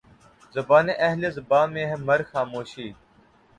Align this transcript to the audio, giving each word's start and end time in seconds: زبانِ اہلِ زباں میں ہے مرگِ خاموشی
زبانِ 0.55 0.87
اہلِ 1.05 1.21
زباں 1.37 1.65
میں 1.73 1.85
ہے 1.89 1.95
مرگِ 2.07 2.25
خاموشی 2.31 2.87